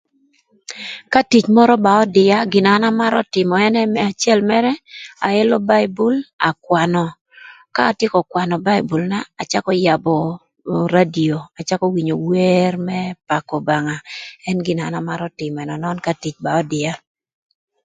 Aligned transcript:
Ka 1.11 1.21
tic 1.31 1.45
mörö 1.55 1.75
ba 1.85 1.91
ödïa 2.03 2.37
gin 2.51 2.63
na 2.65 2.71
an 2.77 2.85
amarö 2.89 3.21
tïmö 3.33 3.55
ënë 3.67 3.81
më 3.93 3.99
acël 4.09 4.39
aelo 5.27 5.57
baibul 5.69 6.15
akwanö 6.49 7.03
ka 7.75 7.81
atyeko 7.91 8.19
kwanö 8.31 8.55
baibulna 8.65 9.19
acakö 9.41 9.71
yabö 9.85 10.15
radio 10.95 11.37
acakö 11.59 11.85
winyo 11.95 12.15
wer 12.29 12.73
më 12.87 12.97
pakö 13.29 13.51
Obanga 13.59 13.97
ën 14.49 14.57
gin 14.65 14.75
na 14.77 14.83
an 14.87 14.97
amarö 14.99 15.27
tïmö 15.39 15.57
ënön 15.75 15.97
ka 16.05 16.11
tic 16.21 16.35
ba 16.43 16.51
ödïa. 16.61 16.93